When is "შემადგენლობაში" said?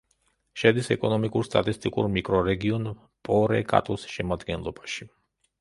4.15-5.09